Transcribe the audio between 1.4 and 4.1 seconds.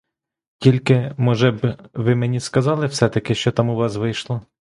б, ви мені сказали все-таки, що там у вас